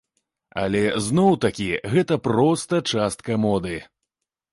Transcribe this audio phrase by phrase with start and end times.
[0.61, 3.75] Але зноў такі, гэта проста частка моды.